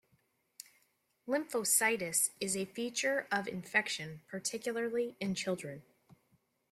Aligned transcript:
Lymphocytosis 1.27 2.31
is 2.39 2.57
a 2.57 2.65
feature 2.65 3.27
of 3.31 3.47
infection, 3.47 4.21
particularly 4.27 5.15
in 5.19 5.35
children. 5.35 5.83